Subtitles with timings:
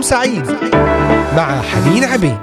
[0.00, 0.46] نهاركم سعيد
[1.36, 2.38] مع حنين عبيد.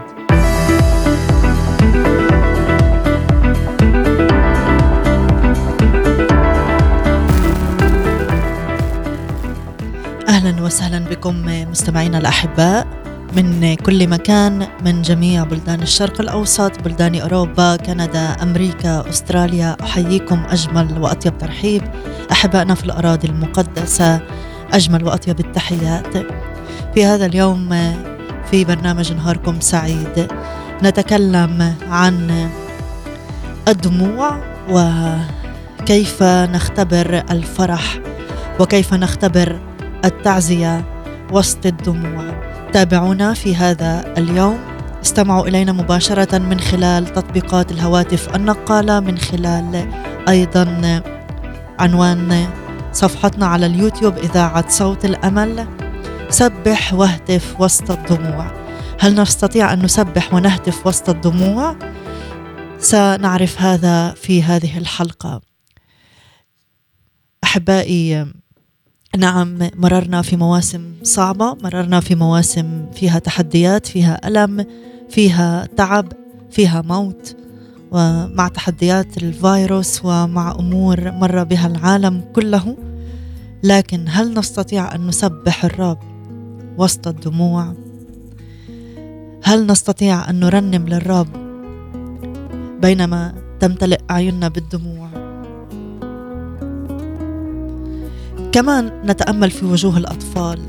[10.27, 12.87] أهلا وسهلا بكم مستمعينا الأحباء
[13.35, 21.01] من كل مكان من جميع بلدان الشرق الأوسط بلدان أوروبا كندا أمريكا أستراليا أحييكم أجمل
[21.01, 21.81] وأطيب ترحيب.
[22.31, 24.19] أحبائنا في الأراضي المقدسة
[24.73, 26.17] أجمل وأطيب التحيات.
[26.97, 27.69] في هذا اليوم
[28.51, 30.27] في برنامج نهاركم سعيد.
[30.83, 32.49] نتكلم عن
[33.67, 34.37] الدموع
[34.69, 37.99] وكيف نختبر الفرح
[38.59, 39.59] وكيف نختبر
[40.05, 40.85] التعزية
[41.31, 42.23] وسط الدموع.
[42.73, 44.57] تابعونا في هذا اليوم.
[45.03, 49.87] استمعوا إلينا مباشرة من خلال تطبيقات الهواتف النقالة من خلال
[50.29, 51.01] أيضا
[51.79, 52.47] عنوان
[52.93, 55.67] صفحتنا على اليوتيوب إذاعة صوت الأمل.
[56.29, 58.51] سبح واهتف وسط الدموع.
[58.99, 61.75] هل نستطيع أن نسبح ونهتف وسط الدموع؟
[62.79, 65.41] سنعرف هذا في هذه الحلقة.
[67.43, 68.25] أحبائي
[69.17, 74.65] نعم مررنا في مواسم صعبة مررنا في مواسم فيها تحديات فيها ألم
[75.09, 76.13] فيها تعب
[76.51, 77.37] فيها موت.
[77.91, 82.77] ومع تحديات الفيروس ومع أمور مر بها العالم كله.
[83.63, 86.16] لكن هل نستطيع أن نسبح الرب؟
[86.77, 87.73] وسط الدموع.
[89.43, 91.27] هل نستطيع أن نرنم للرب
[92.81, 95.09] بينما تمتلئ أعيننا بالدموع؟
[98.51, 100.59] كمان نتأمل في وجوه الأطفال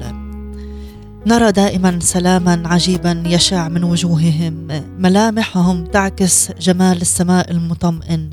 [1.27, 8.31] نرى دائما سلاما عجيبا يشع من وجوههم ملامحهم تعكس جمال السماء المطمئن.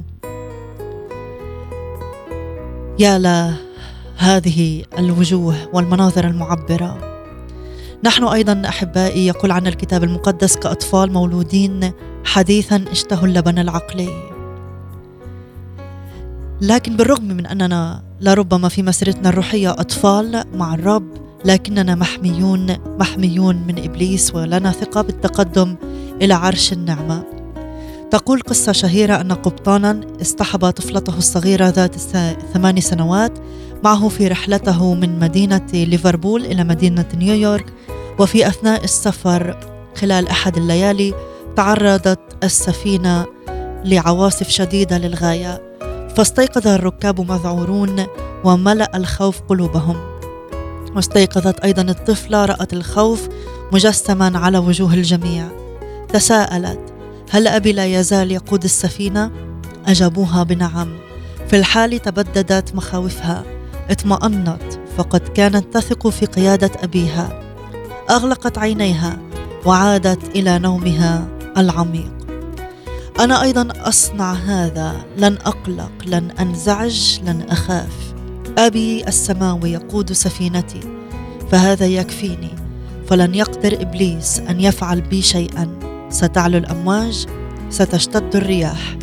[3.00, 7.15] يا لهذه الوجوه والمناظر المعبرة.
[8.04, 11.92] نحن أيضا أحبائي يقول عن الكتاب المقدس كأطفال مولودين
[12.26, 14.10] حديثا اشتهوا اللبن العقلي.
[16.62, 21.08] لكن بالرغم من أننا لربما في مسيرتنا الروحية أطفال مع الرب
[21.46, 25.76] لكننا محميون محميون من إبليس ولنا ثقة بالتقدم
[26.22, 27.24] إلى عرش النعمة.
[28.12, 31.96] تقول قصة شهيرة أن قبطانا اصطحب طفلته الصغيرة ذات
[32.54, 33.40] ثمان سنوات
[33.84, 37.74] معه في رحلته من مدينة ليفربول إلى مدينة نيويورك
[38.20, 39.60] وفي أثناء السفر
[39.96, 41.14] خلال أحد الليالي
[41.56, 43.26] تعرضت السفينة
[43.86, 45.78] لعواصف شديدة للغاية
[46.16, 48.06] فاستيقظ الركاب مذعورون
[48.44, 49.98] وملأ الخوف قلوبهم.
[50.96, 53.28] واستيقظت أيضا الطفلة رأت الخوف
[53.74, 55.48] مجسما على وجوه الجميع.
[56.10, 56.94] تساءلت
[57.30, 59.32] هل أبي لا يزال يقود السفينة؟
[59.88, 60.98] أجابوها بنعم.
[61.48, 63.44] في الحال تبددت مخاوفها.
[63.90, 64.64] اطمأنت
[64.98, 67.45] فقد كانت تثق في قيادة أبيها.
[68.10, 69.18] أغلقت عينيها
[69.66, 71.28] وعادت إلى نومها
[71.58, 72.12] العميق.
[73.20, 78.14] أنا أيضا أصنع هذا لن أقلق لن أنزعج لن أخاف.
[78.58, 80.80] أبي السماوي يقود سفينتي
[81.52, 82.50] فهذا يكفيني.
[83.08, 85.80] فلن يقدر إبليس أن يفعل بي شيئا.
[86.10, 87.28] ستعلو الأمواج
[87.70, 88.98] ستشتد الرياح.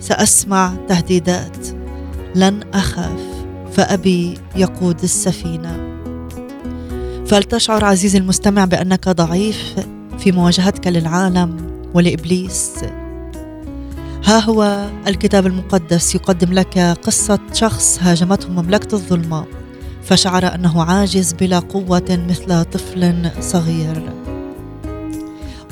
[0.00, 1.66] سأسمع تهديدات
[2.34, 3.20] لن أخاف.
[3.72, 5.93] فأبي يقود السفينة.
[7.26, 9.74] فلتشعر عزيزي المستمع بأنك ضعيف
[10.18, 11.56] في مواجهتك للعالم
[11.94, 12.72] ولإبليس.
[14.24, 19.44] ها هو الكتاب المقدس يقدم لك قصة شخص هاجمته مملكة الظلمة
[20.04, 24.12] فشعر أنه عاجز بلا قوة مثل طفل صغير.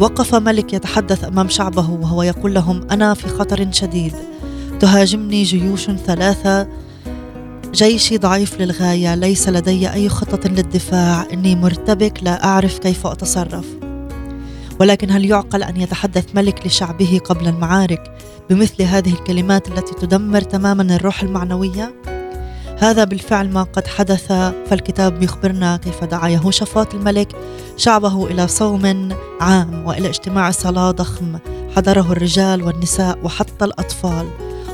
[0.00, 4.14] وقف ملك يتحدث أمام شعبه وهو يقول لهم أنا في خطر شديد
[4.80, 6.68] تهاجمني جيوش ثلاثة
[7.74, 13.66] جيشي ضعيف للغاية ليس لدي أي خطة للدفاع إني مرتبك لا أعرف كيف أتصرف.
[14.80, 18.16] ولكن هل يعقل أن يتحدث ملك لشعبه قبل المعارك
[18.50, 21.94] بمثل هذه الكلمات التي تدمر تماما الروح المعنوية؟
[22.78, 24.26] هذا بالفعل ما قد حدث
[24.70, 27.36] فالكتاب يخبرنا كيف دعا يهوشافاط الملك
[27.76, 29.08] شعبه إلى صوم
[29.40, 31.38] عام وإلى اجتماع صلاة ضخم
[31.76, 34.28] حضره الرجال والنساء وحتى الأطفال.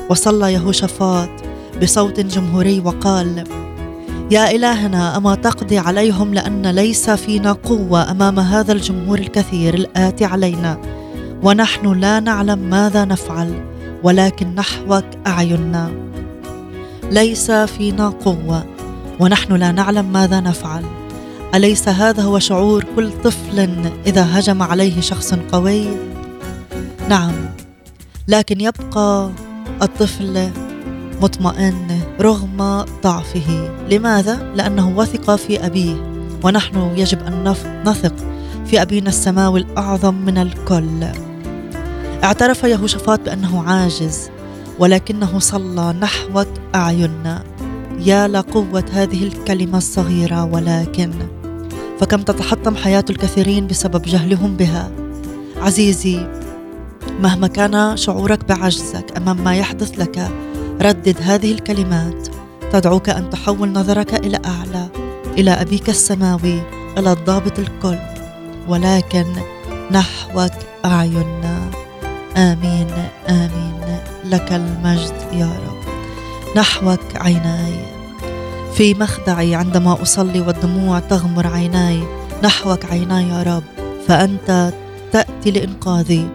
[0.09, 1.48] وصلى يهوشافاط
[1.81, 3.43] بصوت جمهوري وقال
[4.31, 10.77] يا إلهنا أما تقضي عليهم لأن ليس فينا قوة أمام هذا الجمهور الكثير الآتي علينا
[11.43, 13.53] ونحن لا نعلم ماذا نفعل
[14.03, 15.91] ولكن نحوك أعيننا.
[17.11, 18.65] ليس فينا قوة
[19.19, 20.83] ونحن لا نعلم ماذا نفعل.
[21.55, 23.69] أليس هذا هو شعور كل طفل
[24.05, 25.85] إذا هجم عليه شخص قوي؟
[27.09, 27.33] نعم
[28.27, 29.29] لكن يبقى
[29.81, 30.49] الطفل
[31.21, 33.69] مطمئن رغم ضعفه.
[33.91, 35.95] لماذا؟ لأنه وثق في أبيه.
[36.43, 37.53] ونحن يجب أن
[37.85, 38.13] نثق
[38.65, 41.07] في أبينا السماوي الأعظم من الكل.
[42.23, 44.29] اعترف يهوشافاط بأنه عاجز
[44.79, 47.43] ولكنه صلى نحوك أعيننا
[47.99, 51.11] يا لقوة هذه الكلمة الصغيرة ولكن
[51.99, 54.91] فكم تتحطم حياة الكثيرين بسبب جهلهم بها.
[55.61, 56.27] عزيزي
[57.19, 60.31] مهما كان شعورك بعجزك أمام ما يحدث لك
[60.81, 62.27] ردد هذه الكلمات.
[62.71, 64.87] تدعوك أن تحول نظرك إلى أعلى
[65.37, 66.61] إلى أبيك السماوي
[66.97, 67.97] إلى الضابط الكل.
[68.67, 69.25] ولكن
[69.91, 70.51] نحوك
[70.85, 71.69] اعيننا
[72.37, 72.87] آمين
[73.29, 73.99] آمين.
[74.25, 75.79] لك المجد يا رب.
[76.57, 77.85] نحوك عيناي.
[78.73, 82.03] في مخدعي عندما أصلي والدموع تغمر عيناي
[82.43, 83.63] نحوك عيناي يا رب.
[84.07, 84.73] فأنت
[85.11, 86.29] تأتي لإنقاذي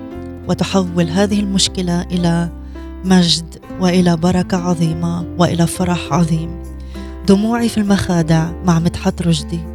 [0.49, 2.49] وتحول هذه المشكلة إلى
[3.05, 6.63] مجد وإلى بركة عظيمة وإلى فرح عظيم.
[7.27, 9.75] دموعي في المخادع مع مدحت رشدي.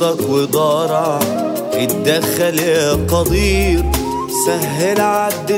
[0.00, 1.18] قصدك وضارع
[1.72, 3.84] اتدخل يا قدير.
[4.46, 5.52] سهل عد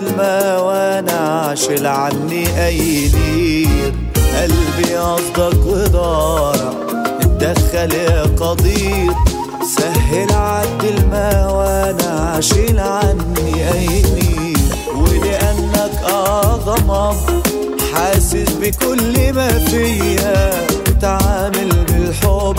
[0.67, 3.93] وأنا شيل عني أي نير
[4.37, 6.73] قلبي قصدك ودارع
[7.21, 9.13] اتدخل يا قدير.
[9.77, 10.85] سهل عد
[11.55, 14.59] وأنا شيل عني أي نير
[14.97, 17.17] ولأنك أعظم
[17.93, 20.51] حاسس بكل ما فيا
[21.00, 22.56] تعامل بالحب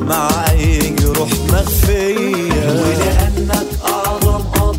[0.00, 2.70] مع أي جروح مخفية.
[2.70, 4.76] ولأنك أعظم أب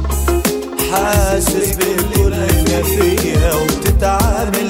[0.91, 4.68] حاسس بكل ما فيها وبتتعامل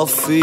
[0.00, 0.42] صفي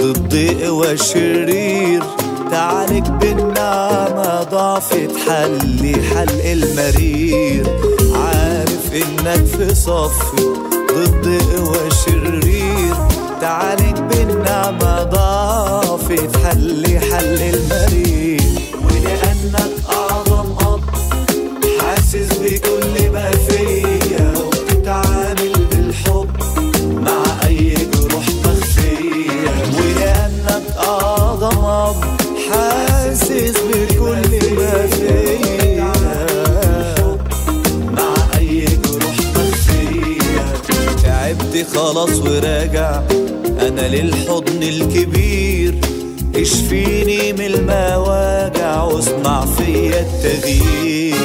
[0.00, 2.02] ضد قوى الشرير
[2.50, 7.66] تعالج بالنعمة ضعف تحلي حلق المرير.
[8.14, 10.42] عارف إنك في صفي
[10.94, 11.26] ضد
[11.56, 12.94] قوى الشرير
[13.40, 18.42] تعالج بالنعمة ضعف تحلي حل المرير.
[18.84, 20.80] ولأنك أعظم أب
[21.80, 23.57] حاسس بكل ما فيا
[41.78, 43.02] خلاص وراجع.
[43.60, 45.74] أنا للحضن الكبير
[46.36, 51.16] اشفيني من المواجع واصنع فيا التغيير.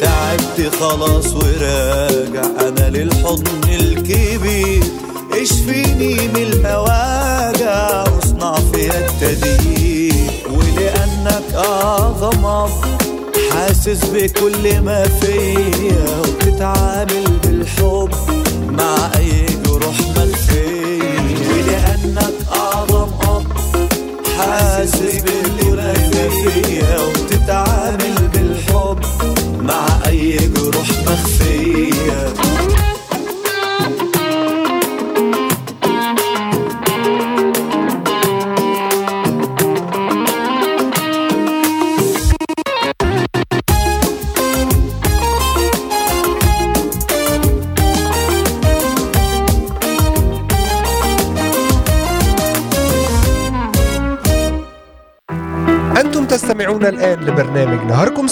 [0.00, 2.44] تعبت خلاص وراجع.
[2.68, 4.82] أنا للحضن الكبير
[5.42, 12.68] اشفيني من المواجع واصنع فيها التدين ولأنك أعظم
[13.50, 18.45] حاسس بكل ما فيا وبتتعامل بالحب.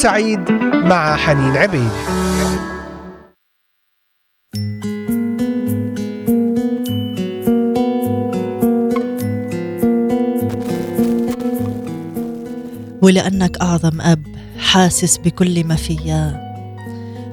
[0.05, 0.51] سعيد
[0.85, 1.91] مع حنين عبيد
[13.03, 14.23] ولأنك أعظم أب
[14.59, 16.55] حاسس بكل ما فيا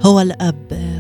[0.04, 0.56] هو الأب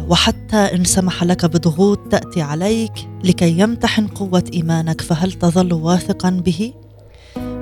[0.09, 6.73] وحتى إن سمح لك بضغوط تأتي عليك لكي يمتحن قوة إيمانك فهل تظل واثقا به؟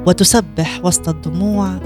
[0.08, 1.80] وتسبح وسط الدموع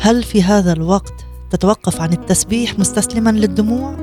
[0.00, 3.96] هل في هذا الوقت تتوقف عن التسبيح مستسلما للدموع؟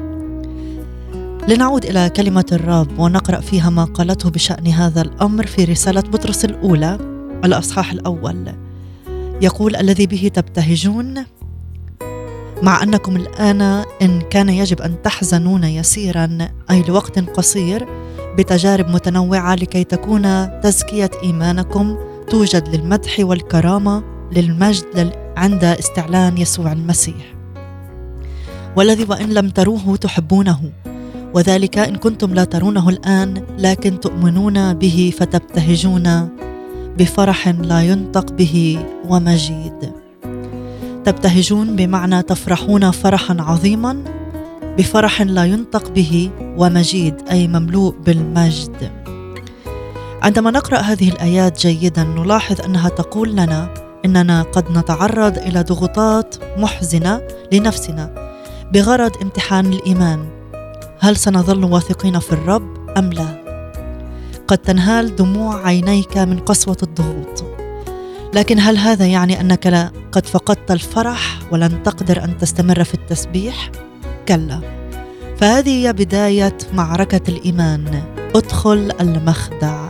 [1.47, 6.97] لنعود إلى كلمة الرب ونقرأ فيها ما قالته بشأن هذا الأمر في رسالة بطرس الأولى
[7.45, 8.53] الأصحاح الأول
[9.41, 11.25] يقول الذي به تبتهجون
[12.61, 13.61] مع أنكم الآن
[14.01, 16.37] إن كان يجب أن تحزنون يسيرا
[16.71, 17.87] أي لوقت قصير
[18.37, 21.97] بتجارب متنوعة لكي تكون تزكية إيمانكم
[22.29, 27.32] توجد للمدح والكرامة للمجد عند استعلان يسوع المسيح
[28.75, 30.59] والذي وإن لم تروه تحبونه.
[31.33, 36.29] وذلك إن كنتم لا ترونه الآن لكن تؤمنون به فتبتهجون
[36.97, 39.91] بفرح لا ينطق به ومجيد.
[41.05, 44.03] تبتهجون بمعنى تفرحون فرحا عظيما
[44.77, 48.91] بفرح لا ينطق به ومجيد أي مملوء بالمجد.
[50.21, 53.73] عندما نقرأ هذه الآيات جيدا نلاحظ أنها تقول لنا
[54.05, 58.22] إننا قد نتعرض إلى ضغوطات محزنة لنفسنا.
[58.73, 60.25] بغرض امتحان الإيمان.
[60.99, 63.43] هل سنظل واثقين في الرب أم لا؟
[64.47, 67.45] قد تنهال دموع عينيك من قسوة الضغوط.
[68.33, 73.71] لكن هل هذا يعني أنك قد فقدت الفرح ولن تقدر أن تستمر في التسبيح؟
[74.27, 74.59] كلا.
[75.37, 78.03] فهذه هي بداية معركة الإيمان.
[78.35, 79.87] ادخل المخدع.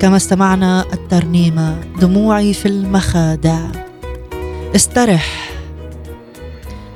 [0.00, 3.60] كما استمعنا الترنيمه دموعي في المخادع.
[4.76, 5.51] استرح.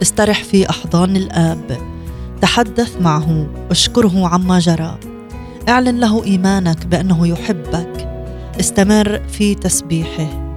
[0.03, 1.79] استرح في أحضان الآب.
[2.41, 4.99] تحدث معه اشكره عما جرى.
[5.69, 8.09] اعلن له إيمانك بأنه يحبك.
[8.61, 10.57] استمر في تسبيحه.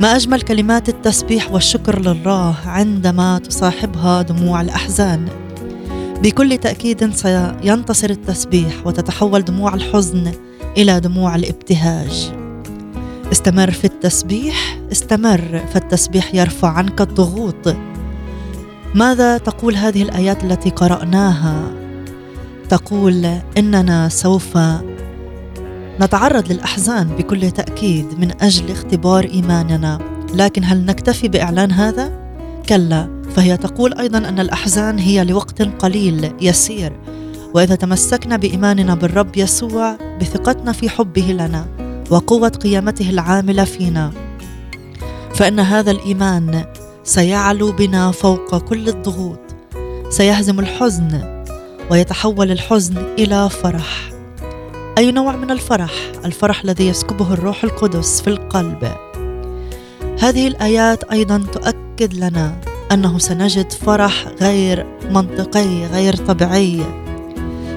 [0.00, 5.28] ما أجمل كلمات التسبيح والشكر لله عندما تصاحبها دموع الأحزان.
[6.22, 10.32] بكل تأكيد سينتصر التسبيح وتتحول دموع الحزن
[10.76, 12.32] إلى دموع الابتهاج.
[13.32, 17.76] استمر في التسبيح استمر فالتسبيح يرفع عنك الضغوط.
[18.94, 21.70] ماذا تقول هذه الآيات التي قرأناها؟
[22.68, 23.26] تقول
[23.58, 24.58] إننا سوف
[26.00, 29.98] نتعرض للأحزان بكل تأكيد من أجل اختبار إيماننا.
[30.34, 32.12] لكن هل نكتفي بإعلان هذا؟
[32.68, 36.92] كلا فهي تقول أيضا أن الأحزان هي لوقت قليل يسير
[37.54, 41.66] وإذا تمسكنا بإيماننا بالرب يسوع بثقتنا في حبه لنا
[42.10, 44.10] وقوة قيامته العاملة فينا.
[45.34, 46.64] فإن هذا الإيمان
[47.08, 49.40] سيعلو بنا فوق كل الضغوط.
[50.08, 51.42] سيهزم الحزن
[51.90, 54.10] ويتحول الحزن إلى فرح.
[54.98, 55.92] أي نوع من الفرح؟
[56.24, 58.92] الفرح الذي يسكبه الروح القدس في القلب.
[60.20, 62.60] هذه الآيات أيضا تؤكد لنا
[62.92, 66.82] أنه سنجد فرح غير منطقي غير طبيعي.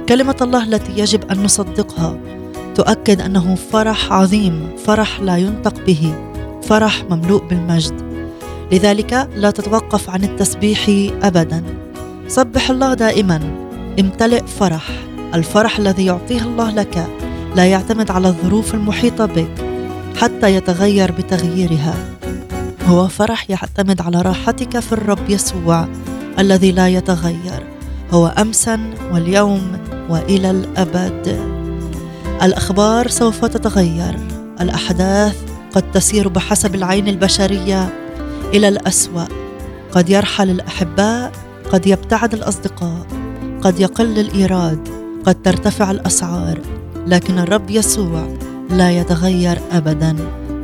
[0.10, 2.18] كلمة الله التي يجب أن نصدقها
[2.76, 6.14] تؤكد أنه فرح عظيم فرح لا ينطق به
[6.64, 8.11] فرح مملوء بالمجد.
[8.72, 11.64] لذلك لا تتوقف عن التسبيح أبدا.
[12.28, 13.40] سبح الله دائما.
[14.00, 14.90] امتلئ فرح.
[15.34, 17.08] الفرح الذي يعطيه الله لك.
[17.56, 19.66] لا يعتمد على الظروف المحيطة بك.
[20.18, 21.96] حتى يتغير بتغييرها.
[22.88, 25.88] هو فرح يعتمد على راحتك في الرب يسوع
[26.40, 27.64] الذي لا يتغير.
[28.12, 28.80] هو امسا
[29.14, 29.78] واليوم
[30.10, 31.40] وإلى الأبد.
[32.44, 34.20] الأخبار سوف تتغير.
[34.62, 35.38] الأحداث
[35.76, 38.01] قد تسير بحسب العين البشرية.
[38.54, 39.26] إلى الأسوأ.
[39.92, 41.32] قد يرحل الأحباء
[41.72, 43.06] قد يبتعد الأصدقاء
[43.62, 44.88] قد يقل الإيراد
[45.26, 46.60] قد ترتفع الأسعار
[47.08, 48.28] لكن الرب يسوع
[48.70, 50.16] لا يتغير ابدا.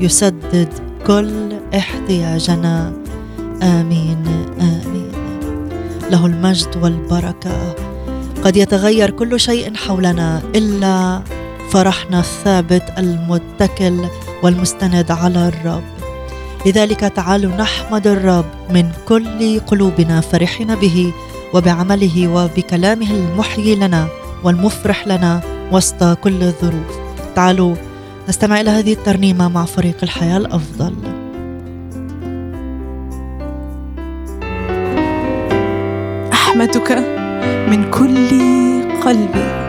[0.01, 0.69] يسدد
[1.07, 2.93] كل احتياجنا.
[3.63, 4.23] آمين
[4.59, 5.11] آمين.
[6.11, 7.75] له المجد والبركة.
[8.43, 11.21] قد يتغير كل شيء حولنا إلا
[11.71, 13.97] فرحنا الثابت المتكل
[14.43, 15.96] والمستند على الرب.
[16.65, 21.13] لذلك تعالوا نحمد الرب من كل قلوبنا فرحين به
[21.53, 24.07] وبعمله وبكلامه المحيي لنا
[24.43, 26.97] والمفرح لنا وسط كل الظروف.
[27.35, 27.75] تعالوا
[28.29, 30.93] نستمع إلى هذه الترنيمة مع فريق الحياة الأفضل.
[36.33, 36.91] أحمدك
[37.69, 38.29] من كل
[39.01, 39.66] قلبي.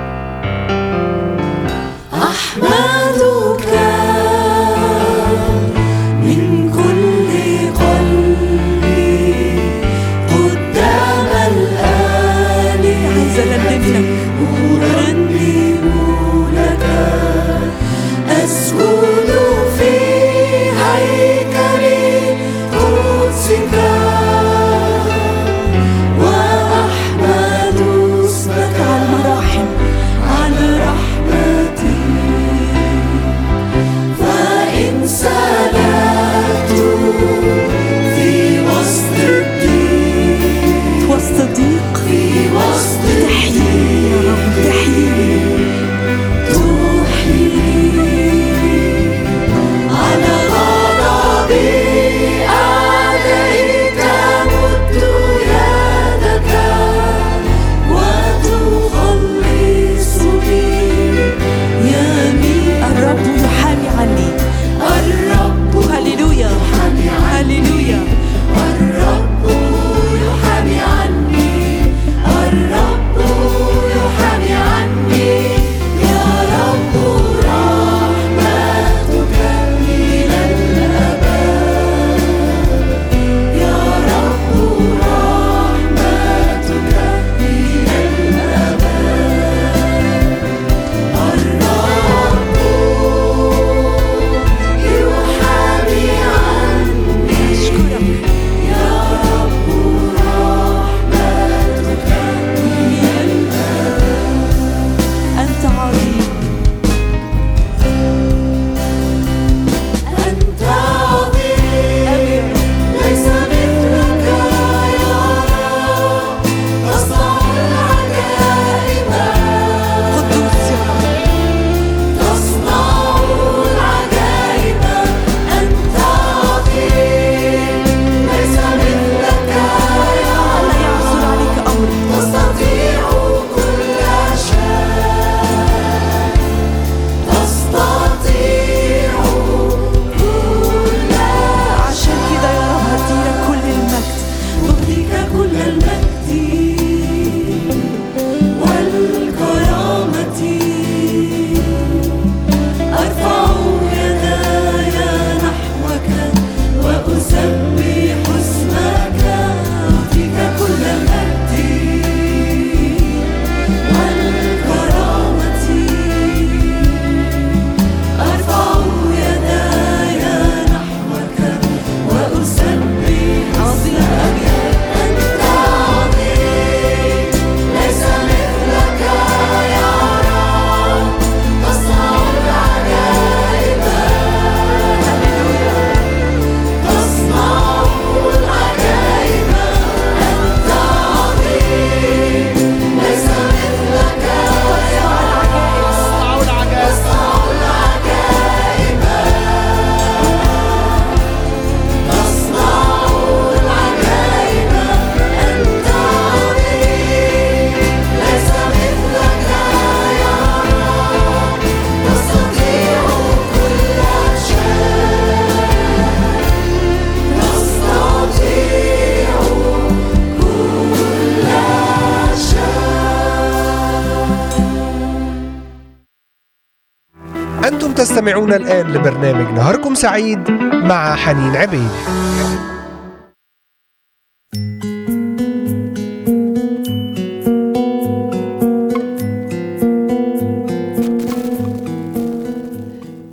[228.29, 231.91] تستمعون الآن لبرنامج نهاركم سعيد مع حنين عبيد.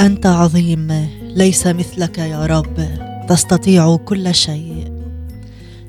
[0.02, 2.88] أنت عظيم ليس مثلك يا رب
[3.30, 4.92] تستطيع كل شيء.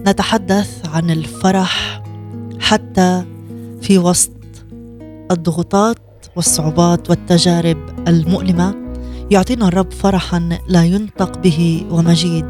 [0.01, 2.03] نتحدث عن الفرح
[2.61, 3.25] حتى
[3.83, 4.33] في وسط
[5.31, 5.99] الضغوطات
[6.37, 8.86] والصعوبات والتجارب المؤلمة.
[9.31, 12.47] يعطينا الرب فرحا لا ينطق به ومجيد.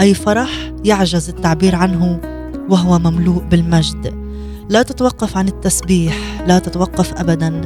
[0.00, 2.20] أي فرح يعجز التعبير عنه
[2.68, 4.14] وهو مملوء بالمجد.
[4.68, 7.60] لا تتوقف عن التسبيح لا تتوقف ابدا.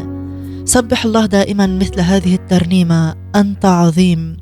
[0.65, 4.37] سبح الله دائما مثل هذه الترنيمة أنت عظيم.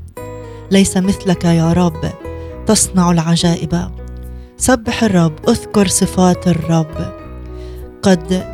[0.70, 2.12] ليس مثلك يا رب
[2.66, 3.90] تصنع العجائب.
[4.57, 7.12] سبح الرب اذكر صفات الرب.
[8.03, 8.53] قد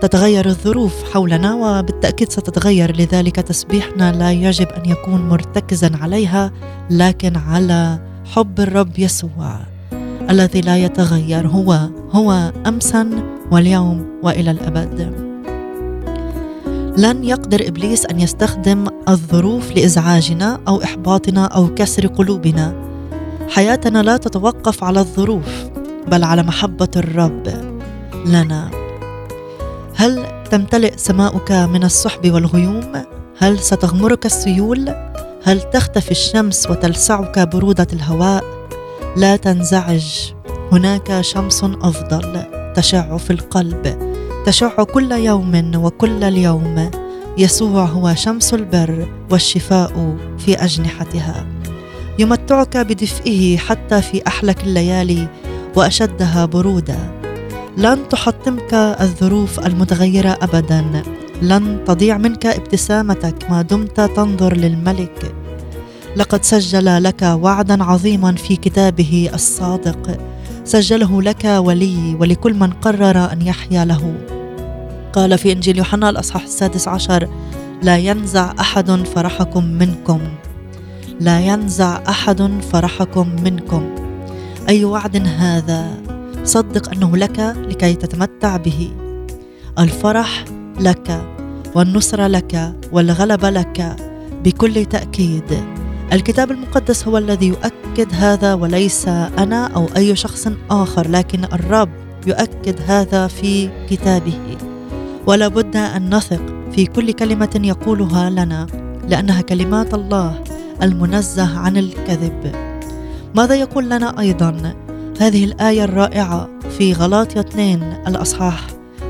[0.00, 6.52] تتغير الظروف حولنا وبالتأكيد ستتغير لذلك تسبيحنا لا يجب أن يكون مرتكزا عليها
[6.90, 9.60] لكن على حب الرب يسوع
[10.30, 11.78] الذي لا يتغير هو
[12.12, 13.10] هو امسا
[13.50, 15.24] واليوم وإلى الأبد.
[16.98, 22.74] لن يقدر إبليس أن يستخدم الظروف لإزعاجنا أو إحباطنا أو كسر قلوبنا.
[23.48, 25.48] حياتنا لا تتوقف على الظروف
[26.08, 27.48] بل على محبة الرب
[28.26, 28.83] لنا.
[29.96, 32.92] هل تمتلئ سماؤك من السحب والغيوم؟
[33.38, 34.94] هل ستغمرك السيول؟
[35.44, 38.44] هل تختفي الشمس وتلسعك برودة الهواء؟
[39.16, 40.32] لا تنزعج
[40.72, 42.42] هناك شمس أفضل
[42.76, 44.14] تشع في القلب
[44.46, 46.90] تشع كل يوم وكل اليوم
[47.38, 51.46] يسوع هو شمس البر والشفاء في أجنحتها.
[52.18, 55.28] يمتعك بدفئه حتى في أحلك الليالي
[55.76, 57.23] وأشدها برودة.
[57.76, 61.02] لن تحطمك الظروف المتغيرة ابدا.
[61.42, 65.34] لن تضيع منك ابتسامتك ما دمت تنظر للملك.
[66.16, 70.18] لقد سجل لك وعدا عظيما في كتابه الصادق.
[70.64, 74.14] سجله لك ولي ولكل من قرر أن يحيا له.
[75.12, 77.28] قال في إنجيل يوحنا الأصحاح السادس عشر
[77.82, 80.20] لا ينزع أحد فرحكم منكم.
[81.20, 83.94] لا ينزع أحد فرحكم منكم.
[84.68, 86.13] أي وعد هذا؟
[86.44, 88.90] صدق أنه لك لكي تتمتع به.
[89.78, 90.44] الفرح
[90.80, 91.24] لك
[91.74, 93.96] والنصره لك والغلبه لك
[94.44, 95.64] بكل تأكيد.
[96.12, 101.88] الكتاب المقدس هو الذي يؤكد هذا وليس أنا أو أي شخص آخر لكن الرب
[102.26, 104.56] يؤكد هذا في كتابه.
[105.26, 108.66] ولا بد أن نثق في كل كلمة يقولها لنا
[109.08, 110.44] لأنها كلمات الله
[110.82, 112.52] المنزه عن الكذب.
[113.36, 114.83] ماذا يقول لنا أيضا؟
[115.20, 116.48] هذه الآية الرائعة
[116.78, 118.66] في غلاطيا 2 الأصحاح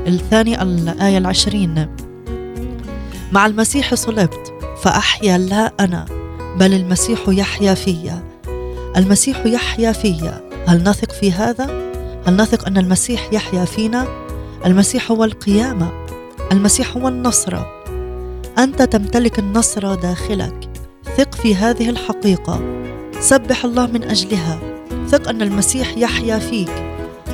[0.07, 1.87] الثاني الآية العشرين.
[3.31, 6.05] مع المسيح صلبت فأحيا لا أنا
[6.59, 8.23] بل المسيح يحيا فيا.
[8.97, 10.49] المسيح يحيا فيا.
[10.67, 11.91] هل نثق في هذا؟
[12.27, 14.07] هل نثق أن المسيح يحيا فينا؟
[14.65, 16.05] المسيح هو القيامة.
[16.51, 17.65] المسيح هو النصره
[18.57, 20.69] أنت تمتلك النصره داخلك.
[21.17, 22.61] ثق في هذه الحقيقة.
[23.19, 24.74] سبح الله من أجلها.
[25.09, 26.71] ثق أن المسيح يحيا فيك.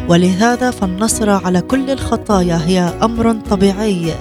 [0.08, 4.14] ولهذا فالنصره على كل الخطايا هي أمر طبيعي.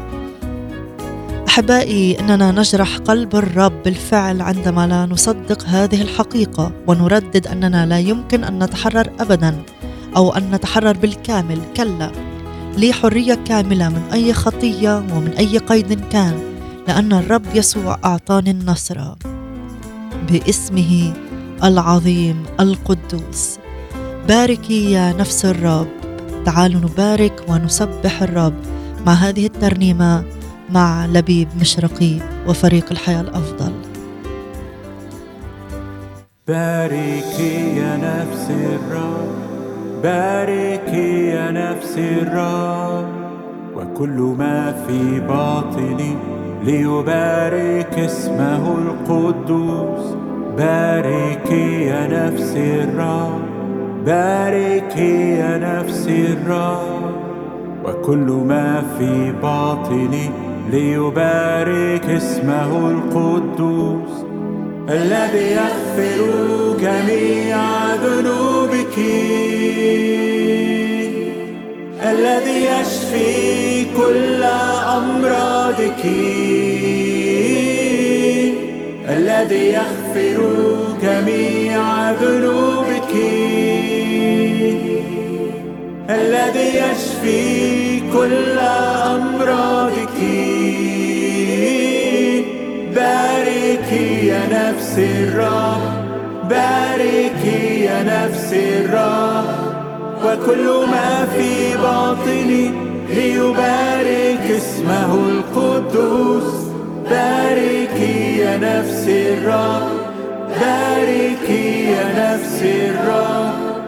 [1.49, 8.45] أحبائي إننا نجرح قلب الرب بالفعل عندما لا نصدق هذه الحقيقة ونردد أننا لا يمكن
[8.45, 9.63] أن نتحرر ابدا
[10.17, 11.59] أو أن نتحرر بالكامل.
[11.77, 12.11] كلا
[12.77, 16.39] لي حرية كاملة من أي خطية ومن أي قيد كان
[16.89, 19.17] لأن الرب يسوع أعطاني النصره
[20.31, 21.13] باسمه
[21.65, 23.59] العظيم القدوس.
[24.29, 25.87] باركي يا نفس الرب.
[26.45, 28.55] تعالوا نبارك ونسبح الرب
[29.07, 30.25] مع هذه الترنيمة
[30.71, 32.19] مع لبيب مشرقي
[32.49, 33.73] وفريق الحياة الأفضل.
[36.49, 39.31] باركي يا نفس الرب.
[40.03, 43.09] باركي يا نفس الرب.
[43.77, 46.17] وكل ما في باطني
[46.65, 50.20] ليبارك اسمه القدوس.
[50.61, 53.41] باركي يا نفس الرب
[54.07, 57.15] باركي يا نفس الرب.
[57.85, 60.31] وكل ما في باطني
[60.71, 64.25] ليبارك اسمه القدوس.
[64.89, 66.21] الذي يغفر
[66.81, 67.57] جميع
[67.95, 68.99] ذنوبك.
[72.03, 74.43] الذي يشفي كل
[74.99, 76.05] أمراضك.
[79.09, 80.00] الذي يغفر
[81.03, 83.15] جميع ذنوبك.
[86.11, 90.19] الذي يشفي كل أمراضك.
[92.95, 95.81] باركي نفس الرب
[96.51, 99.45] باركي يا نفس الرب.
[100.25, 102.71] وكل ما في باطني
[103.15, 106.53] ليبارك اسمه القدوس.
[107.11, 109.90] باركي يا نفس الرب.
[110.61, 113.81] باركي يا نفس الرب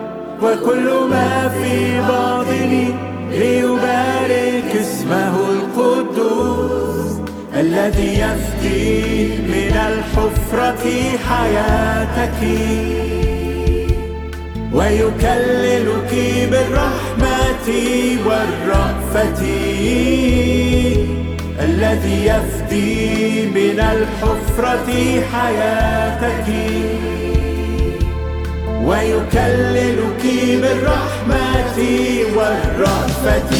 [0.42, 2.94] وكل ما في باطني
[3.30, 7.12] ليبارك اسمه القدوس
[7.56, 10.88] الذي يفدي من الحفرة
[11.28, 12.40] حياتك.
[14.72, 16.12] ويكللك
[16.50, 17.68] بالرحمة
[18.26, 19.42] والرأفة.
[21.64, 24.88] الذي يفدي من الحفرة
[25.32, 26.48] حياتك.
[28.84, 30.22] ويكللك
[30.62, 31.78] بالرحمة
[32.36, 33.52] والرأفة.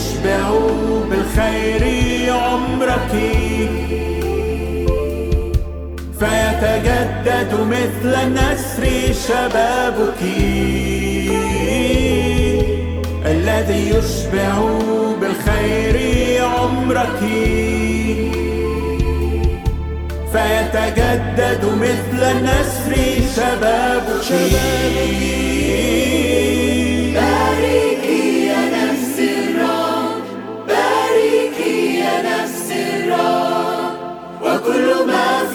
[0.00, 0.50] يشبع
[1.10, 1.84] بالخير
[2.32, 3.12] عمرك.
[6.18, 8.84] فيتجدد مثل النسر
[9.28, 10.22] شبابك.
[13.26, 14.54] الذي يشبع
[15.20, 15.96] بالخير
[16.44, 17.20] عمرك.
[20.32, 22.92] فيتجدد مثل النسر
[23.36, 23.90] شبابك.
[24.20, 25.39] باركي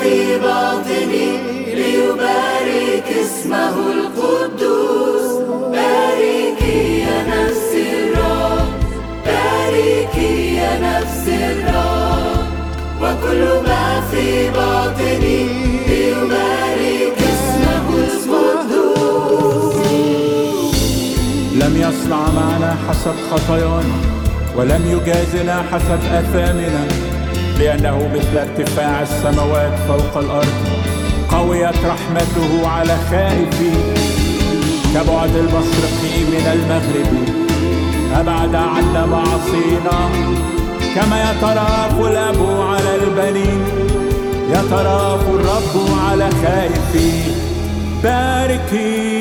[0.06, 1.28] في باطني
[1.76, 5.28] ليبارك اسمه القدوس.
[5.72, 8.70] باركي يا نفس الرب
[9.26, 12.46] باركي يا نفس الرب.
[13.02, 15.40] وكل ما في باطني
[15.88, 19.76] ليبارك اسمه القدوس.
[21.54, 23.98] لم يصنع معنا حسب خطايانا
[24.56, 27.15] ولم يجازنا حسب آثامنا.
[27.60, 30.56] لأنه مثل ارتفاع السماوات فوق الأرض
[31.32, 33.94] قويت رحمته على خائفين
[34.94, 36.00] كبعد المشرق
[36.32, 37.12] من المغرب
[38.20, 40.10] أبعد عنا معاصينا.
[40.96, 43.64] كما يتراف الأب على البنين
[44.50, 45.76] يتراف الرب
[46.10, 47.36] على خائفين
[48.04, 49.15] باركي.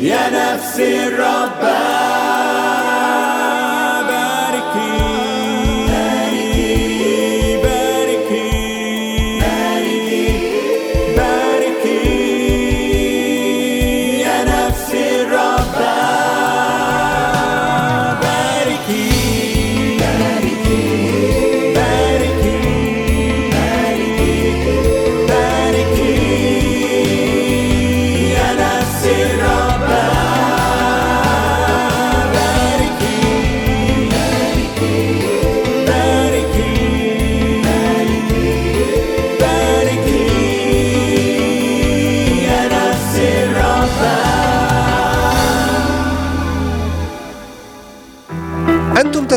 [0.00, 2.05] يا نفس الرب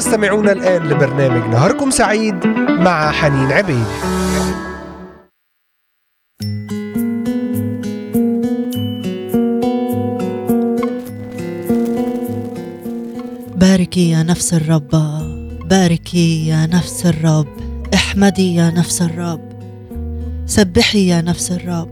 [0.10, 3.86] تستمعون الآن لبرنامج نهاركم سعيد مع حنين عبيد.
[13.56, 14.89] باركي يا نفس الرب.
[15.69, 17.48] باركي يا نفس الرب.
[17.93, 19.50] احمدي يا نفس الرب.
[20.45, 21.89] سبحي يا نفس الرب.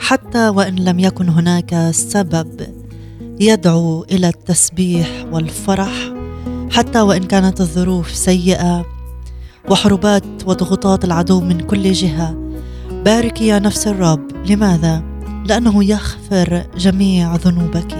[0.00, 2.60] حتى وإن لم يكن هناك سبب
[3.40, 6.17] يدعو إلى التسبيح والفرح.
[6.70, 8.86] حتى وإن كانت الظروف سيئة
[9.70, 12.48] وحروبات وضغوطات العدو من كل جهة
[13.04, 14.20] باركي يا نفس الرب.
[14.46, 15.02] لماذا؟
[15.46, 17.96] لأنه يغفر جميع ذنوبك.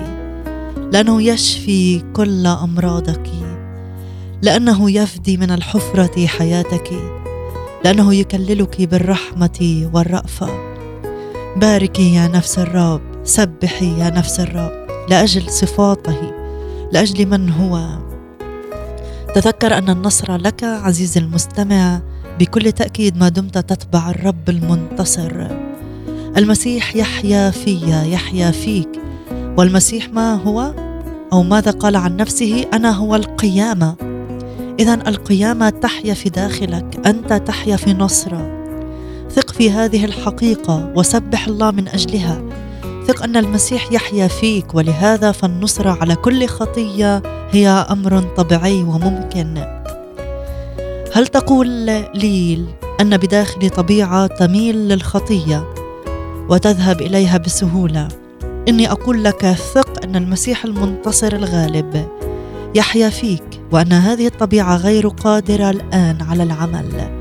[0.92, 3.30] لأنه يشفي كل أمراضك.
[4.42, 6.90] لأنه يفدي من الحفرة حياتك.
[7.84, 10.48] لأنه يكللك بالرحمة والرأفة.
[11.56, 13.00] باركي يا نفس الرب.
[13.24, 14.72] سبحي يا نفس الرب.
[15.10, 16.32] لأجل صفاته
[16.92, 18.07] لأجل من هو.
[19.34, 22.00] تذكر أن النصر لك عزيزي المستمع
[22.38, 25.48] بكل تأكيد ما دمت تتبع الرب المنتصر.
[26.36, 28.88] المسيح يحيا في يحيا فيك.
[29.58, 30.74] والمسيح ما هو؟
[31.32, 33.94] أو ماذا قال عن نفسه؟ أنا هو القيامة.
[34.80, 38.58] إذا القيامة تحيا في داخلك أنت تحيا في نصرة.
[39.30, 42.47] ثق في هذه الحقيقة وسبح الله من أجلها.
[43.08, 49.64] ثق أن المسيح يحيا فيك ولهذا فالنصرة على كل خطية هي أمر طبيعي وممكن.
[51.12, 51.68] هل تقول
[52.14, 52.64] لي
[53.00, 55.72] أن بداخلي طبيعة تميل للخطية
[56.48, 58.08] وتذهب إليها بسهولة؟
[58.68, 62.08] إني أقول لك ثق أن المسيح المنتصر الغالب
[62.74, 67.18] يحيا فيك وأن هذه الطبيعة غير قادرة الآن على العمل.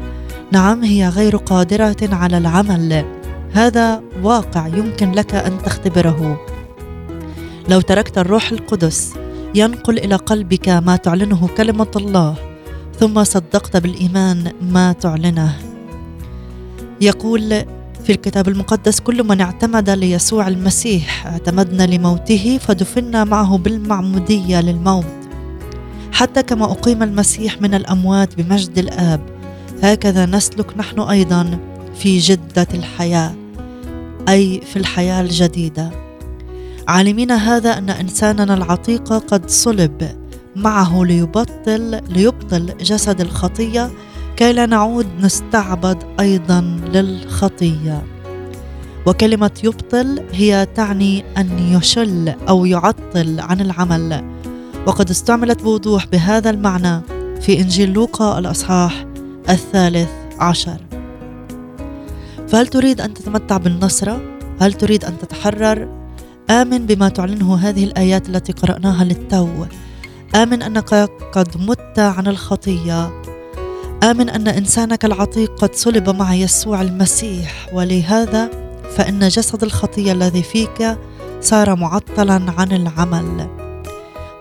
[0.51, 3.16] نعم هي غير قادرة على العمل.
[3.57, 6.39] هذا واقع يمكن لك أن تختبره.
[7.69, 9.13] لو تركت الروح القدس
[9.55, 12.35] ينقل إلى قلبك ما تعلنه كلمة الله
[12.99, 15.57] ثم صدقت بالإيمان ما تعلنه.
[17.01, 17.49] يقول
[18.03, 25.05] في الكتاب المقدس كل من اعتمد ليسوع المسيح اعتمدنا لموته فدفنا معه بالمعمودية للموت.
[26.11, 29.21] حتى كما أقيم المسيح من الأموات بمجد الآب
[29.83, 31.59] هكذا نسلك نحن أيضا
[31.95, 33.46] في جدة الحياة.
[34.29, 35.91] أي في الحياة الجديدة.
[36.87, 40.09] عالمين هذا أن إنساننا العتيق قد صلب
[40.55, 43.91] معه ليبطل ليبطل جسد الخطية
[44.35, 46.61] كي لا نعود نستعبد أيضا
[46.93, 48.03] للخطية.
[49.05, 54.23] وكلمة يبطل هي تعني أن يشل أو يعطل عن العمل.
[54.87, 57.01] وقد استعملت بوضوح بهذا المعنى
[57.41, 59.05] في إنجيل لوقا الأصحاح
[59.49, 60.09] الثالث
[60.39, 60.86] عشر.
[62.47, 64.21] فهل تريد أن تتمتع بالنصرة؟
[64.61, 65.87] هل تريد أن تتحرر؟
[66.49, 69.65] آمن بما تعلنه هذه الآيات التي قرأناها للتو.
[70.35, 70.93] آمن أنك
[71.33, 73.21] قد مت عن الخطية.
[74.03, 77.69] آمن أن إنسانك العتيق قد صلب مع يسوع المسيح.
[77.73, 78.49] ولهذا
[78.95, 80.97] فإن جسد الخطية الذي فيك
[81.41, 83.47] صار معطلا عن العمل.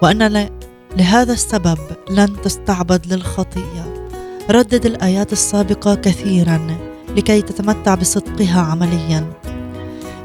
[0.03, 0.49] وأن
[0.97, 1.79] لهذا السبب
[2.11, 4.09] لن تستعبد للخطية.
[4.51, 6.96] ردد الآيات السابقة كثيرا.
[7.17, 9.33] لكي تتمتع بصدقها عمليا.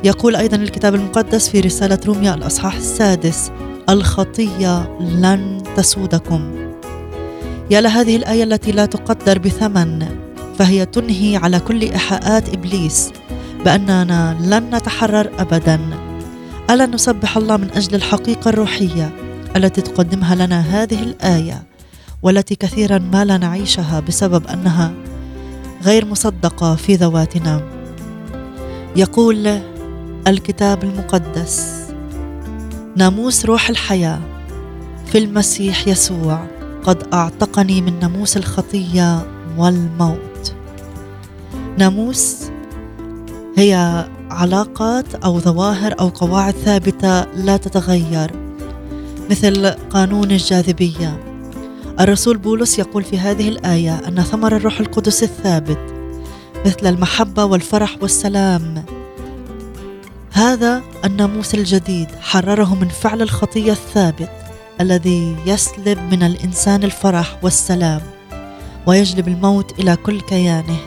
[0.04, 3.51] يقول أيضا الكتاب المقدس في رسالة روميا الأصحاح السادس
[3.89, 6.71] الخطية لن تسودكم.
[7.71, 10.06] يا لهذه الآية التي لا تقدر بثمن
[10.58, 13.12] فهي تنهي على كل إيحاءات إبليس
[13.65, 15.80] بأننا لن نتحرر أبدا.
[16.69, 19.10] ألا نسبح الله من أجل الحقيقة الروحية
[19.56, 21.63] التي تقدمها لنا هذه الآية
[22.23, 24.93] والتي كثيرا ما لا نعيشها بسبب أنها
[25.84, 27.62] غير مصدقة في ذواتنا
[28.96, 29.48] يقول
[30.28, 31.82] الكتاب المقدس
[32.96, 34.20] ناموس روح الحياة.
[35.06, 36.46] في المسيح يسوع
[36.84, 39.26] قد أعتقني من ناموس الخطية
[39.58, 40.56] والموت.
[41.78, 42.38] ناموس
[43.58, 48.32] هي علاقات أو ظواهر أو قواعد ثابتة لا تتغير
[49.30, 51.31] مثل قانون الجاذبية.
[52.02, 55.80] الرسول بولس يقول في هذه الآية أن ثمر الروح القدس الثابت
[56.66, 58.86] مثل المحبة والفرح والسلام.
[60.32, 64.30] هذا الناموس الجديد حرره من فعل الخطية الثابت
[64.82, 68.02] الذي يسلب من الإنسان الفرح والسلام
[68.88, 70.78] ويجلب الموت إلى كل كيانه.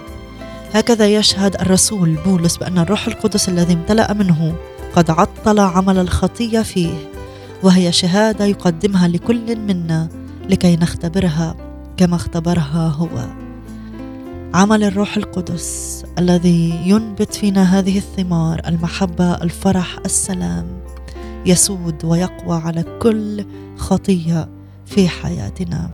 [0.72, 4.55] هكذا يشهد الرسول بولس بأن الروح القدس الذي امتلأ منه
[4.96, 6.94] قد عطل عمل الخطية فيه
[7.62, 11.57] وهي شهادة يقدمها لكل منا لكي نختبرها
[11.96, 13.26] كما اختبرها هو.
[14.54, 20.66] عمل الروح القدس الذي ينبت فينا هذه الثمار المحبة الفرح السلام
[21.46, 24.48] يسود ويقوى على كل خطية
[24.87, 25.90] في حياتنا.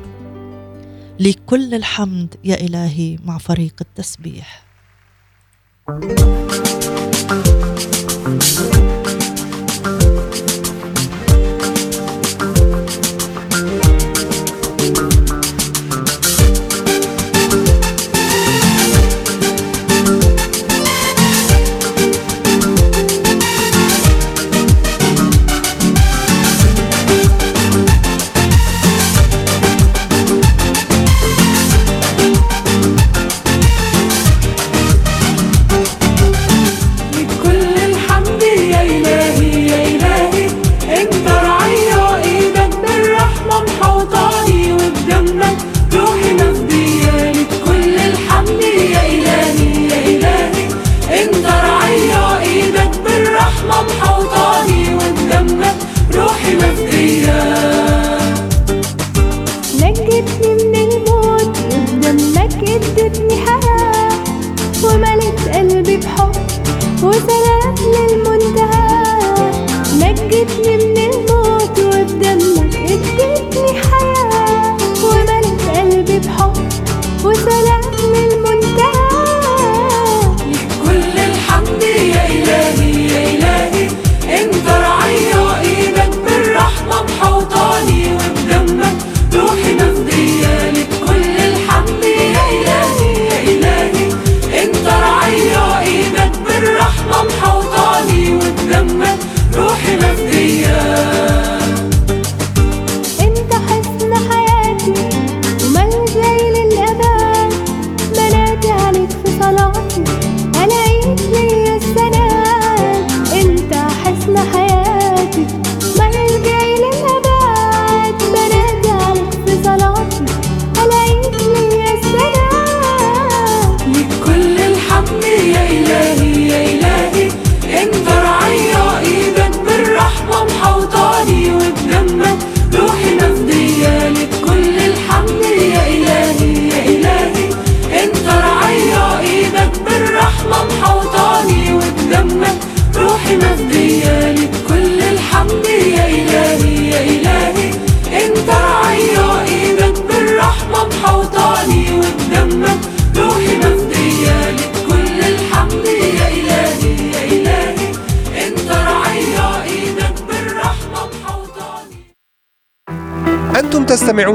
[1.21, 4.71] لكل الحمد يا إلهي مع فريق التسبيح.
[7.29, 7.60] thank you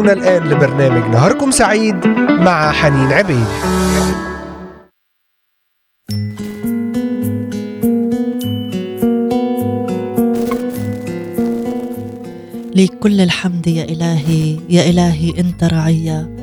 [0.06, 3.46] تستمعون الآن لبرنامج نهاركم سعيد مع حنين عبيد.
[12.76, 16.36] ليك كل الحمد يا إلهي يا إلهي أنت رعية.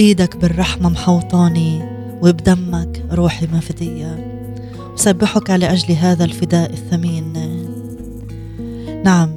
[0.00, 1.82] إيدك بالرحمة محوطاني
[2.22, 4.40] وبدمك روحي مفدية.
[4.94, 7.32] أسبحك لأجل هذا الفداء الثمين.
[9.04, 9.30] نعم.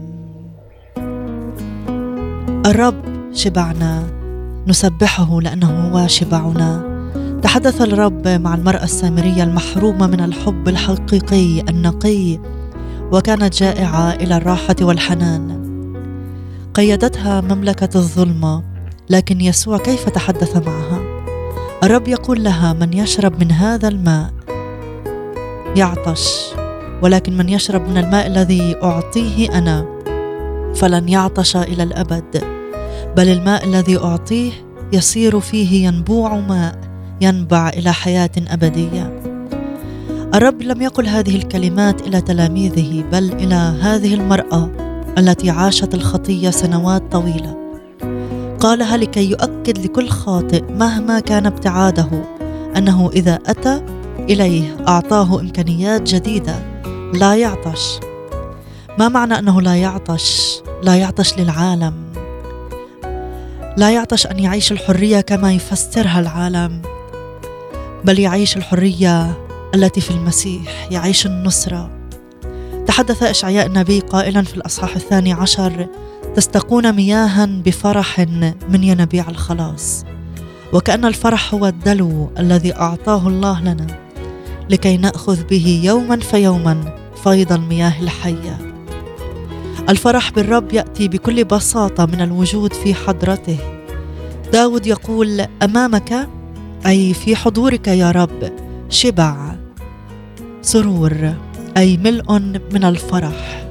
[2.65, 3.06] الرب
[3.38, 4.03] شبعنا.
[4.67, 6.97] نسبحه لأنه هو شبعنا.
[7.41, 12.39] تحدث الرب مع المرأة السامرية المحرومة من الحب الحقيقي النقي
[13.11, 15.57] وكانت جائعة إلى الراحة والحنان.
[16.73, 18.63] قيدتها مملكة الظلمة
[19.09, 20.99] لكن يسوع كيف تحدث معها؟
[21.83, 24.33] الرب يقول لها من يشرب من هذا الماء
[25.75, 26.43] يعطش
[27.01, 29.85] ولكن من يشرب من الماء الذي أعطيه أنا
[30.75, 32.56] فلن يعطش إلى الأبد.
[33.17, 34.51] بل الماء الذي أعطيه
[34.93, 36.79] يصير فيه ينبوع ماء
[37.21, 39.21] ينبع إلى حياة أبدية.
[40.33, 44.71] الرب لم يقل هذه الكلمات إلى تلاميذه بل إلى هذه المرأة
[45.17, 47.57] التي عاشت الخطية سنوات طويلة.
[48.59, 52.09] قالها لكي يؤكد لكل خاطئ مهما كان ابتعاده
[52.77, 53.81] أنه إذا أتى
[54.19, 56.55] إليه أعطاه إمكانيات جديدة
[57.13, 57.99] لا يعطش.
[58.99, 61.93] ما معنى أنه لا يعطش؟ لا يعطش للعالم.
[63.78, 66.82] لا يعطش أن يعيش الحرية كما يفسرها العالم
[68.03, 69.38] بل يعيش الحرية
[69.75, 71.89] التي في المسيح يعيش النصره
[72.88, 75.88] تحدث إشعياء النبي قائلا في الأصحاح الثاني عشر
[76.36, 78.19] تستقون مياها بفرح
[78.69, 80.05] من ينابيع الخلاص
[80.73, 83.88] وكأن الفرح هو الدلو الذي أعطاه الله لنا
[84.69, 88.66] لكي نأخذ به يوما فيوما فيض المياه الحية.
[89.89, 93.57] الفرح بالرب يأتي بكل بساطة من الوجود في حضرته.
[94.53, 96.30] داود يقول أمامك
[96.86, 98.51] أي في حضورك يا رب
[98.89, 99.55] شبع
[100.61, 101.34] سرور
[101.78, 102.39] أي ملء
[102.73, 103.67] من الفرح.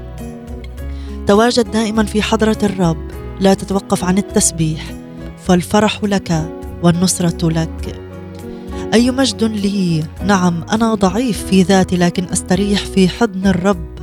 [1.27, 4.85] تواجد دائما في حضرة الرب لا تتوقف عن التسبيح
[5.45, 6.53] فالفرح لك
[6.83, 8.01] والنصرة لك.
[8.95, 13.96] أي مجد لي؟ نعم أنا ضعيف في ذاتي لكن أستريح في حضن الرب.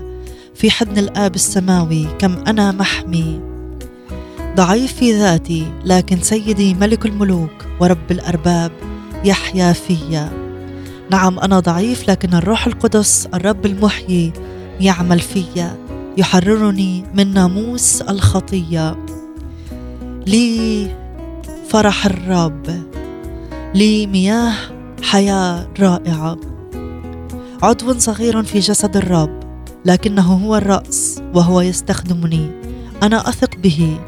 [0.56, 3.42] في حضن الآب السماوي كم أنا محمي.
[4.56, 8.72] ضعيف في ذاتي لكن سيدي ملك الملوك ورب الأرباب
[9.26, 10.32] يحيا فيا.
[11.12, 14.34] نعم أنا ضعيف لكن الروح القدس الرب المحيي
[14.80, 15.78] يعمل فيا
[16.18, 19.06] يحررني من ناموس الخطية.
[20.28, 20.88] لي
[21.70, 22.84] فرح الرب
[23.76, 24.54] لي مياه
[25.04, 26.38] حياة رائعة.
[27.64, 29.43] عضو صغير في جسد الرب
[29.86, 32.52] لكنه هو الرأس وهو يستخدمني.
[33.04, 34.00] أنا أثق به.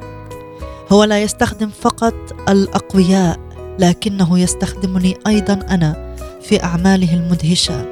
[0.92, 2.14] هو لا يستخدم فقط
[2.50, 3.40] الأقوياء
[3.80, 7.92] لكنه يستخدمني أيضا أنا في أعماله المدهشة.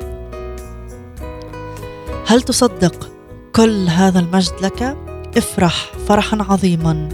[2.28, 3.10] هل تصدق
[3.56, 4.98] كل هذا المجد لك؟
[5.38, 7.10] افرح فرحا عظيما.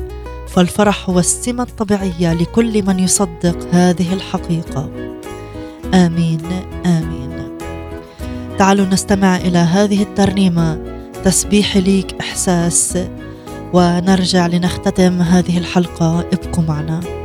[0.48, 4.90] فالفرح هو السمة الطبيعية لكل من يصدق هذه الحقيقة.
[5.94, 6.42] آمين
[6.86, 7.19] آمين.
[8.60, 10.80] تعالوا نستمع إلى هذه الترنيمة.
[11.24, 12.98] تسبيح ليك إحساس.
[13.74, 16.20] ونرجع لنختتم هذه الحلقة.
[16.20, 17.19] ابقوا معنا.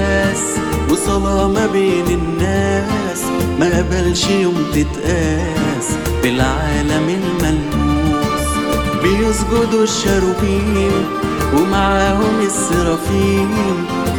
[0.00, 0.58] احساس
[0.90, 3.22] وصلاة ما بين الناس
[3.58, 5.88] ما قبلش يوم تتقاس.
[6.22, 8.46] بالعالم الملموس
[9.02, 11.06] بيسجدوا الشروبيم
[11.54, 13.50] ومعاهم السرافيم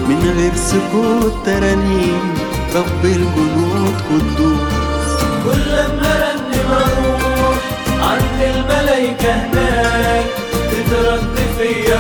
[0.10, 2.34] من غير سكوت ترانيم
[2.76, 5.12] رب الجنود قدوس.
[5.46, 7.58] كل لما رنم أروح
[8.02, 10.26] عند الملايكة هناك
[10.72, 11.91] تترد فيا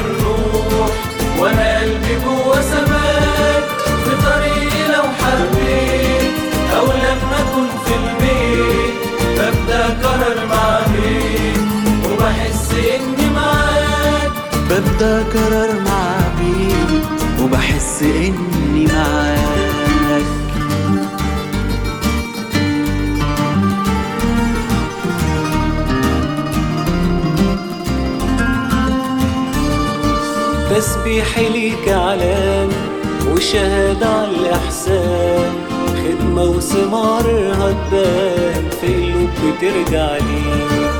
[7.39, 8.93] اكون في البيت
[9.37, 11.57] ببدا قرار مع بيت
[12.11, 14.31] وبحس إني معاك
[15.85, 19.41] مع بيت وبحس إني معاك
[30.69, 32.69] تسبيح ليك علام
[33.41, 35.53] وشهادة على الإحسان
[35.87, 40.91] خدمة وثمارها تبان في قلوب بترجع ليك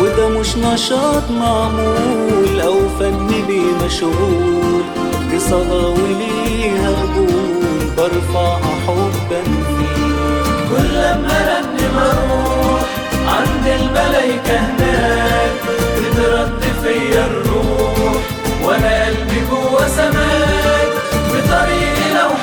[0.00, 4.82] وده مش نشاط معمول أو فن بيه مشغول
[5.30, 12.82] دي صلاة وليها قبول برفعها حبا فيك كل لما رنم أروح
[13.28, 15.50] عند الملايكة هناك
[15.96, 18.14] تترد فيا الروح.
[18.64, 20.49] وأنا قلبي جوا سماك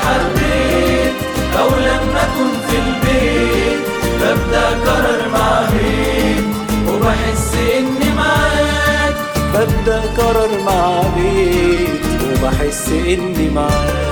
[0.07, 1.13] حبيت
[1.59, 3.87] أو لما اكون في البيت
[4.21, 6.45] ببدا قرار مع بيت
[6.89, 9.15] وبحس إني معاك.
[9.53, 14.07] ببدا قرار مع بيت وبحس إني معاك.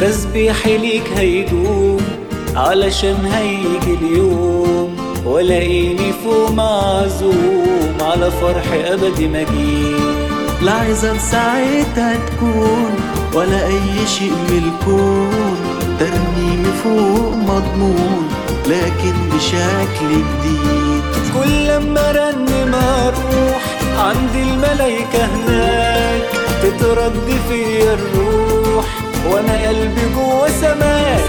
[0.00, 2.21] تسبيحي ليك هيدوم.
[2.56, 4.96] علشان هيجي اليوم
[5.26, 10.32] ولاقيني فوق معزوم على فرح أبدي مجيد
[10.62, 12.94] لا عزم ساعتها تكون
[13.34, 15.56] ولا أي شيء من الكون.
[16.00, 18.28] ترنيمي فوق مضمون
[18.66, 21.02] لكن بشكل جديد.
[21.34, 23.62] كل لما رنم أروح
[23.98, 26.22] عند الملايكة هناك
[26.62, 28.84] تترد فيا الروح.
[29.30, 31.22] وأنا قلبي جوا سماك.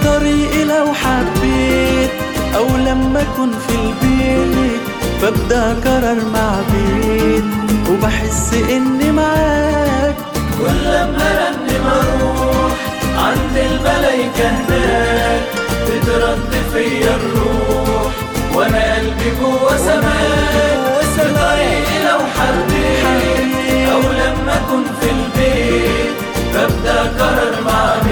[0.00, 2.10] بطريقي لو حبيت
[2.56, 4.80] أو لما أكون في البيت
[5.22, 7.44] ببدأ قرار مع بيت
[7.90, 10.16] وبحس إني معاك.
[10.58, 12.72] كل لما رنم أروح
[13.18, 15.42] عند الملايكة هناك
[15.86, 18.12] تترد فيا الروح
[18.54, 20.80] وأنا قلبي جوا سماك.
[21.18, 26.14] بطريقي لو حبيت أو لما اكون في البيت
[26.54, 28.09] ببدا قرار مع بيت.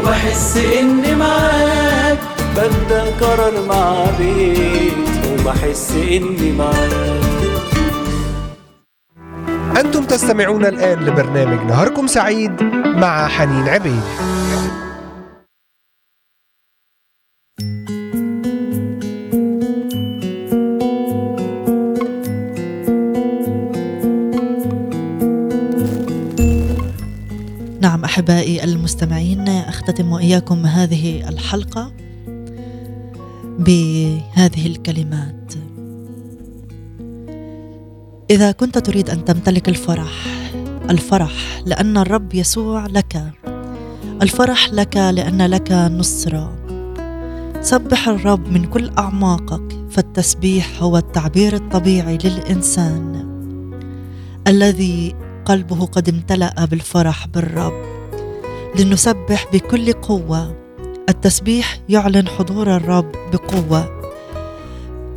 [0.00, 2.18] وبحس إني معاك.
[2.56, 4.92] ببدا قرار مع بيت
[5.30, 7.20] وبحس إني معاك.
[9.80, 14.02] أنتم تستمعون الآن لبرنامج نهاركم سعيد مع حنين عبيد.
[28.10, 31.92] أحبائي المستمعين أختتم وإياكم هذه الحلقة
[33.58, 35.52] بهذه الكلمات.
[38.30, 40.12] إذا كنت تريد أن تمتلك الفرح
[40.90, 41.32] الفرح
[41.66, 43.32] لأن الرب يسوع لك.
[44.22, 46.56] الفرح لك لأن لك نصره
[47.60, 53.30] سبح الرب من كل أعماقك فالتسبيح هو التعبير الطبيعي للإنسان
[54.46, 57.89] الذي قلبه قد امتلأ بالفرح بالرب.
[58.78, 60.56] لنسبح بكل قوة.
[61.08, 64.00] التسبيح يعلن حضور الرب بقوة.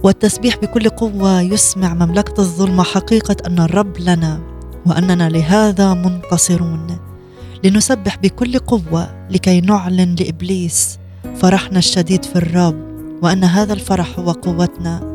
[0.04, 4.42] والتسبيح بكل قوة يسمع مملكة الظلمة حقيقة أن الرب لنا
[4.86, 6.98] وأننا لهذا منتصرون.
[7.64, 11.00] لنسبح بكل قوة لكي نعلن لإبليس
[11.36, 15.14] فرحنا الشديد في الرب وأن هذا الفرح هو قوتنا.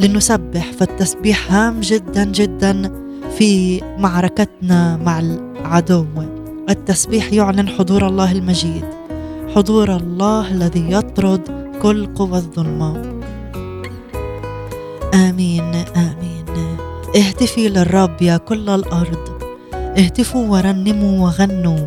[0.00, 2.92] لنسبح فالتسبيح هام جدا جدا
[3.38, 6.06] في معركتنا مع العدو.
[6.70, 8.84] التسبيح يعلن حضور الله المجيد
[9.56, 11.40] حضور الله الذي يطرد
[11.82, 13.02] كل قوى الظلمه
[15.14, 16.44] آمين آمين.
[17.16, 19.42] اهتفي للرب يا كل الأرض.
[19.74, 21.86] اهتفوا ورنموا وغنوا.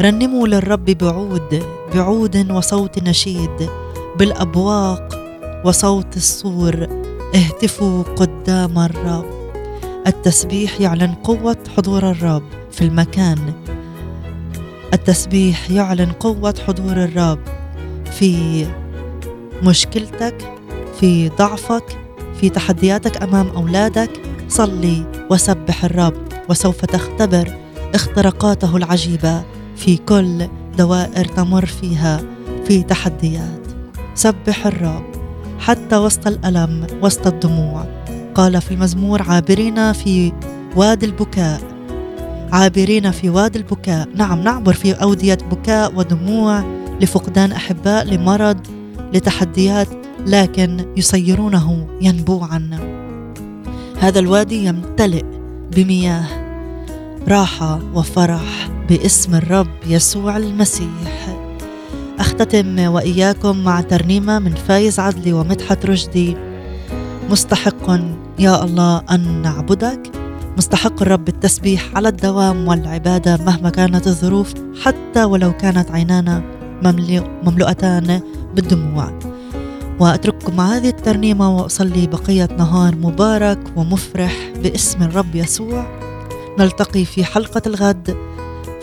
[0.00, 1.62] رنموا للرب بعود
[1.94, 3.70] بعود وصوت نشيد
[4.18, 5.08] بالأبواق
[5.64, 6.86] وصوت الصور
[7.34, 9.24] اهتفوا قدام الرب.
[10.06, 13.38] التسبيح يعلن قوة حضور الرب في المكان.
[14.94, 17.38] التسبيح يعلن قوة حضور الرب
[18.12, 18.66] في
[19.62, 20.52] مشكلتك
[21.00, 21.98] في ضعفك
[22.40, 24.10] في تحدياتك أمام أولادك.
[24.48, 26.14] صلي وسبح الرب
[26.48, 27.56] وسوف تختبر
[27.94, 29.42] اختراقاته العجيبة
[29.76, 32.20] في كل دوائر تمر فيها
[32.64, 33.60] في تحديات.
[34.14, 35.04] سبح الرب
[35.58, 37.84] حتى وسط الألم وسط الدموع.
[38.34, 40.32] قال في المزمور عابرين في
[40.76, 41.60] وادي البكاء
[42.52, 44.08] عابرين في وادي البكاء.
[44.14, 46.64] نعم نعبر في أودية بكاء ودموع
[47.00, 48.56] لفقدان أحباء لمرض
[49.12, 49.88] لتحديات
[50.26, 52.70] لكن يصيرونه ينبوعا.
[53.98, 55.24] هذا الوادي يمتلئ
[55.76, 56.24] بمياه
[57.28, 61.36] راحة وفرح باسم الرب يسوع المسيح.
[62.18, 66.36] أختتم وإياكم مع ترنيمة من فايز عدلي ومدحت رشدي.
[67.30, 68.00] مستحق
[68.38, 70.19] يا الله أن نعبدك.
[70.56, 76.42] مستحق الرب التسبيح على الدوام والعبادة مهما كانت الظروف حتى ولو كانت عينانا
[76.82, 78.20] مملو- مملوءتان
[78.54, 79.18] بالدموع.
[80.00, 84.32] وأترككم مع هذه الترنيمة وأصلي بقية نهار مبارك ومفرح
[84.62, 85.86] باسم الرب يسوع.
[86.58, 88.16] نلتقي في حلقة الغد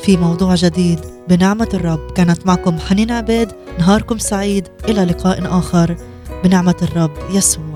[0.03, 0.99] في موضوع جديد
[1.29, 2.11] بنعمة الرب.
[2.15, 3.47] كانت معكم حنين عبيد
[3.79, 4.67] نهاركم سعيد.
[4.89, 5.95] إلى لقاء آخر.
[6.43, 7.66] بنعمة الرب يسوع.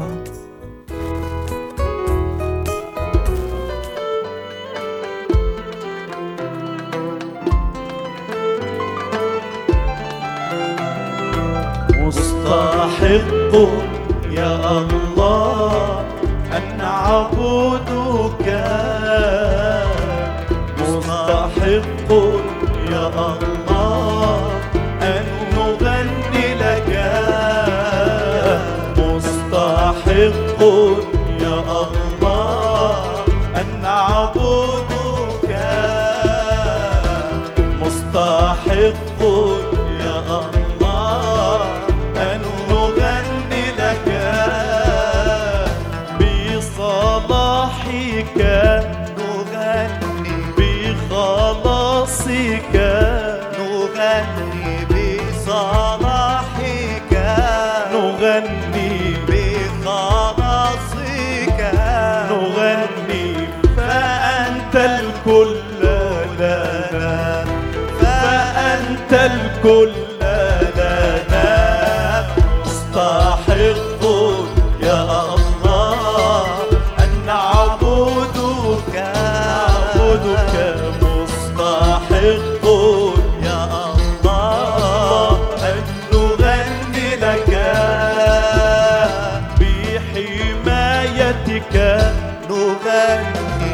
[92.52, 93.74] نغني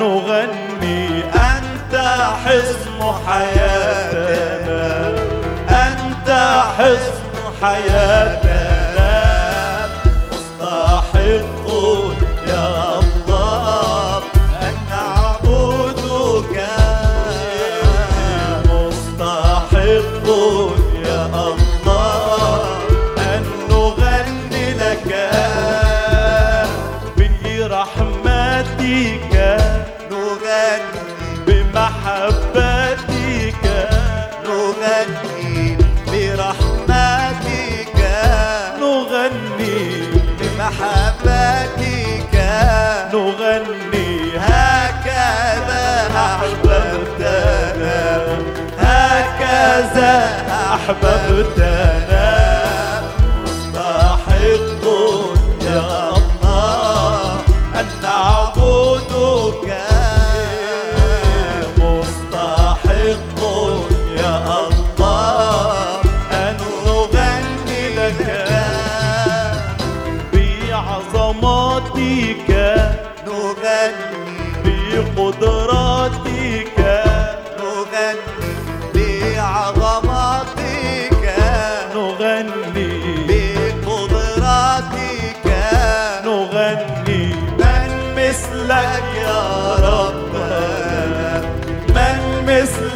[0.00, 1.02] نغني
[1.50, 1.94] أنت
[2.44, 4.84] حصن حياتنا.
[5.86, 6.28] أنت
[6.78, 8.39] حصن حياتنا.
[50.90, 52.09] أحببتنا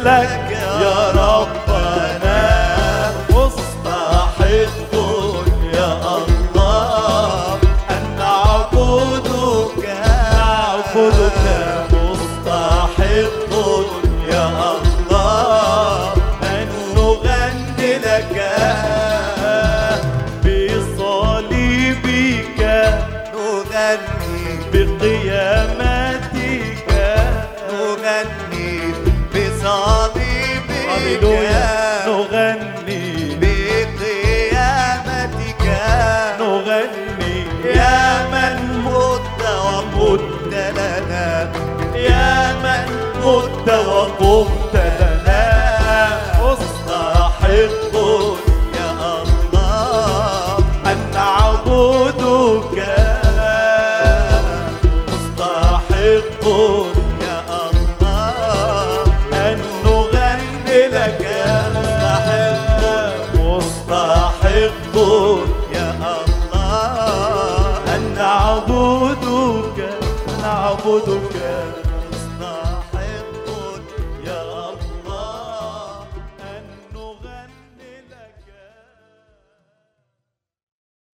[0.05, 0.44] مثلك